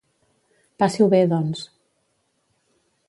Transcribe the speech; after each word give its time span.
Passi-ho 0.83 1.07
bé, 1.15 1.19
doncs. 1.35 1.63